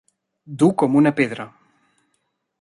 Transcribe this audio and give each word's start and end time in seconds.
Dur 0.63 0.69
com 0.83 0.97
una 1.01 1.11
pedra. 1.19 1.47